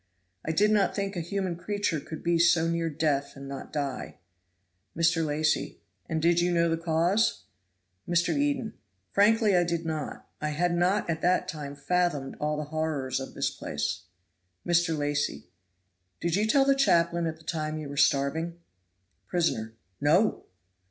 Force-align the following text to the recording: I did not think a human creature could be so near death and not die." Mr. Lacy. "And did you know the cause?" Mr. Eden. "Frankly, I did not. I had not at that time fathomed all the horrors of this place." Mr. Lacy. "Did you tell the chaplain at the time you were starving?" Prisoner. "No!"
I 0.43 0.51
did 0.51 0.71
not 0.71 0.95
think 0.95 1.15
a 1.15 1.19
human 1.21 1.55
creature 1.55 1.99
could 1.99 2.23
be 2.23 2.39
so 2.39 2.67
near 2.67 2.89
death 2.89 3.33
and 3.35 3.47
not 3.47 3.71
die." 3.71 4.17
Mr. 4.97 5.23
Lacy. 5.23 5.77
"And 6.09 6.19
did 6.19 6.39
you 6.41 6.51
know 6.51 6.69
the 6.69 6.75
cause?" 6.75 7.43
Mr. 8.09 8.35
Eden. 8.35 8.73
"Frankly, 9.11 9.55
I 9.55 9.63
did 9.63 9.85
not. 9.85 10.27
I 10.41 10.49
had 10.49 10.73
not 10.75 11.07
at 11.07 11.21
that 11.21 11.47
time 11.47 11.75
fathomed 11.75 12.35
all 12.39 12.57
the 12.57 12.63
horrors 12.71 13.19
of 13.19 13.35
this 13.35 13.51
place." 13.51 14.05
Mr. 14.65 14.97
Lacy. 14.97 15.45
"Did 16.19 16.35
you 16.35 16.47
tell 16.47 16.65
the 16.65 16.73
chaplain 16.73 17.27
at 17.27 17.37
the 17.37 17.43
time 17.43 17.77
you 17.77 17.87
were 17.87 17.95
starving?" 17.95 18.57
Prisoner. 19.27 19.75
"No!" 20.01 20.45